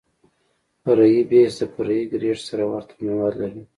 [0.83, 3.61] فرعي بیس د فرعي ګریډ سره ورته مواد لري